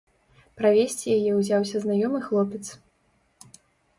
Правесці 0.59 1.07
яе 1.17 1.31
ўзяўся 1.35 1.77
знаёмы 1.83 2.19
хлопец. 2.29 2.61